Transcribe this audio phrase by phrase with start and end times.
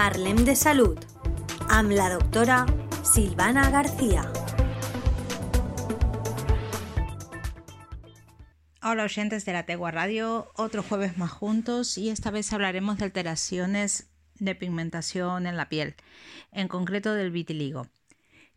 [0.00, 0.96] Parlem de Salud
[1.68, 2.64] amb la doctora
[3.04, 4.22] Silvana García.
[8.82, 13.04] Hola oyentes de la Tegua Radio, otro jueves más juntos y esta vez hablaremos de
[13.04, 14.08] alteraciones
[14.38, 15.96] de pigmentación en la piel,
[16.50, 17.86] en concreto del vitiligo.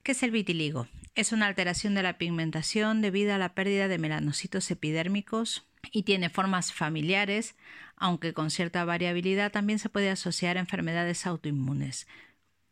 [0.01, 0.87] ¿Qué es el vitiligo?
[1.13, 6.29] Es una alteración de la pigmentación debido a la pérdida de melanocitos epidérmicos y tiene
[6.29, 7.55] formas familiares,
[7.95, 12.07] aunque con cierta variabilidad también se puede asociar a enfermedades autoinmunes,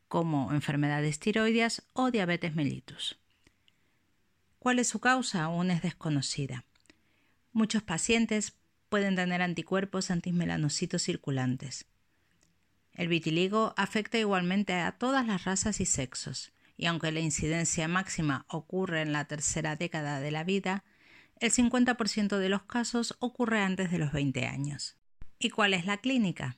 [0.08, 3.18] como enfermedades tiroideas o diabetes mellitus.
[4.60, 5.44] ¿Cuál es su causa?
[5.44, 6.66] Aún es desconocida.
[7.52, 8.54] Muchos pacientes
[8.90, 11.86] pueden tener anticuerpos antimelanocitos circulantes.
[12.94, 18.46] El vitiligo afecta igualmente a todas las razas y sexos, y aunque la incidencia máxima
[18.50, 20.84] ocurre en la tercera década de la vida,
[21.42, 24.96] el 50% de los casos ocurre antes de los 20 años.
[25.40, 26.58] ¿Y cuál es la clínica?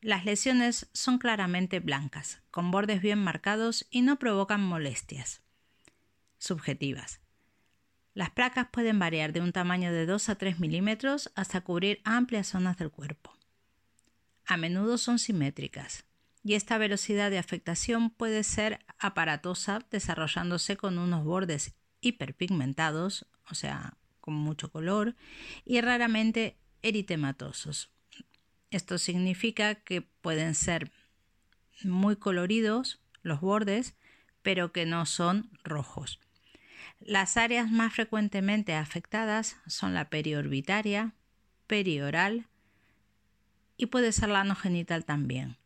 [0.00, 5.42] Las lesiones son claramente blancas, con bordes bien marcados y no provocan molestias
[6.38, 7.20] subjetivas.
[8.14, 12.48] Las placas pueden variar de un tamaño de 2 a 3 milímetros hasta cubrir amplias
[12.48, 13.32] zonas del cuerpo.
[14.44, 16.04] A menudo son simétricas,
[16.42, 23.96] y esta velocidad de afectación puede ser aparatosa desarrollándose con unos bordes hiperpigmentados, o sea,
[24.20, 25.16] con mucho color,
[25.64, 27.90] y raramente eritematosos.
[28.70, 30.92] Esto significa que pueden ser
[31.82, 33.96] muy coloridos los bordes,
[34.42, 36.20] pero que no son rojos.
[37.00, 41.14] Las áreas más frecuentemente afectadas son la periorbitaria,
[41.66, 42.46] perioral
[43.76, 45.56] y puede ser la ano genital también.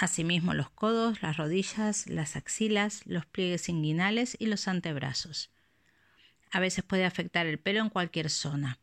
[0.00, 5.50] Asimismo, los codos, las rodillas, las axilas, los pliegues inguinales y los antebrazos.
[6.50, 8.78] A veces puede afectar el pelo en cualquier zona.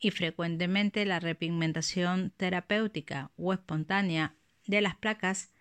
[0.00, 4.34] Y frecuentemente la repigmentación terapéutica o espontánea
[4.66, 5.52] de las placas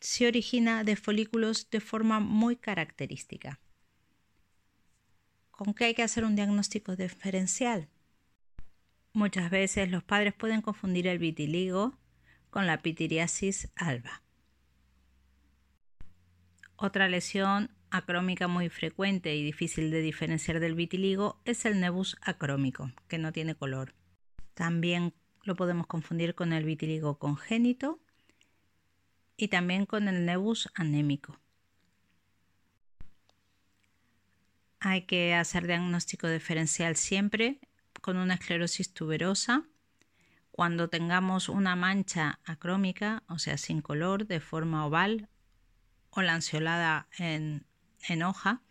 [0.00, 3.60] se origina de folículos de forma muy característica.
[5.52, 7.88] ¿Con qué hay que hacer un diagnóstico diferencial?
[9.12, 11.99] Muchas veces los padres pueden confundir el vitiligo
[12.50, 14.22] con la pitiriasis alba.
[16.76, 22.92] Otra lesión acrómica muy frecuente y difícil de diferenciar del vitiligo es el nebus acrómico,
[23.08, 23.94] que no tiene color.
[24.54, 28.00] También lo podemos confundir con el vitiligo congénito
[29.36, 31.38] y también con el nebus anémico.
[34.80, 37.60] Hay que hacer diagnóstico diferencial siempre
[38.00, 39.66] con una esclerosis tuberosa
[40.50, 45.28] cuando tengamos una mancha acrómica, o sea, sin color, de forma oval
[46.10, 47.66] o lanceolada en,
[48.08, 48.62] en hoja,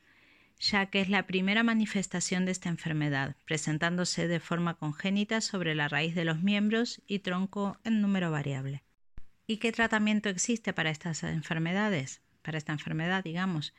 [0.59, 5.87] ya que es la primera manifestación de esta enfermedad, presentándose de forma congénita sobre la
[5.87, 8.83] raíz de los miembros y tronco en número variable.
[9.47, 12.21] ¿Y qué tratamiento existe para estas enfermedades?
[12.41, 13.73] Para esta enfermedad, digamos.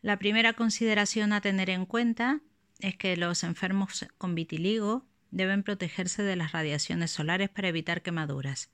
[0.00, 2.40] La primera consideración a tener en cuenta
[2.80, 8.70] es que los enfermos con vitiligo deben protegerse de las radiaciones solares para evitar quemaduras.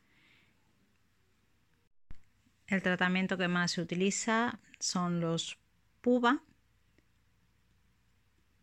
[2.66, 5.58] El tratamiento que más se utiliza son los
[6.02, 6.42] PUBA,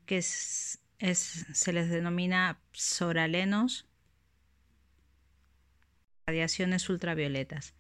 [0.06, 3.88] que se les denomina psoralenos,
[6.28, 7.74] radiaciones ultravioletas.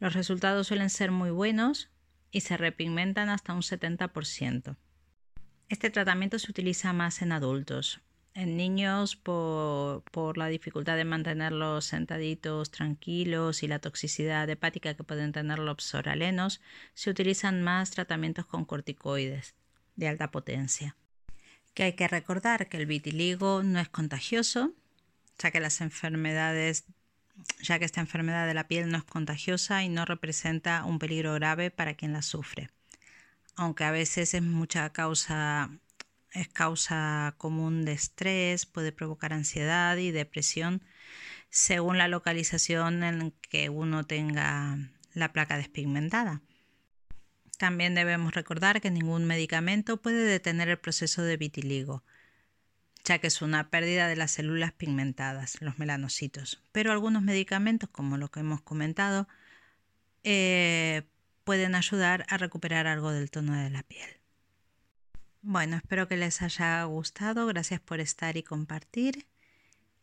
[0.00, 1.90] Los resultados suelen ser muy buenos
[2.30, 4.76] y se repigmentan hasta un 70%.
[5.68, 8.02] Este tratamiento se utiliza más en adultos,
[8.34, 15.32] en niños por, la dificultad de mantenerlos sentaditos tranquilos y la toxicidad hepática que pueden
[15.32, 16.60] tener los psoralenos,
[16.94, 19.54] se utilizan más tratamientos con corticoides
[19.94, 20.96] de alta potencia.
[21.74, 24.72] Que hay que recordar que el vitiligo no es contagioso,
[25.38, 26.84] ya que las enfermedades
[27.60, 31.34] ya que esta enfermedad de la piel no es contagiosa y no representa un peligro
[31.34, 32.70] grave para quien la sufre.
[33.56, 35.70] Aunque a veces es mucha causa
[36.34, 40.82] es causa común de estrés, puede provocar ansiedad y depresión
[41.48, 44.76] según la localización en que uno tenga
[45.12, 46.42] la placa despigmentada.
[47.58, 52.02] También debemos recordar que ningún medicamento puede detener el proceso de vitiligo,
[53.04, 56.60] ya que es una pérdida de las células pigmentadas, los melanocitos.
[56.72, 59.28] Pero algunos medicamentos, como lo que hemos comentado,
[60.24, 61.04] eh,
[61.44, 64.23] pueden ayudar a recuperar algo del tono de la piel.
[65.46, 67.46] Bueno, espero que les haya gustado.
[67.46, 69.26] Gracias por estar y compartir.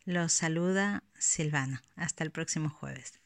[0.04, 1.82] Los saluda Silvana.
[1.96, 3.18] Hasta el próximo jueves.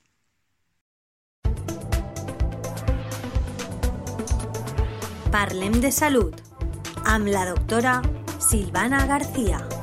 [5.31, 6.33] Parlem de Salud
[7.05, 8.01] amb la doctora
[8.41, 9.76] Silvana García.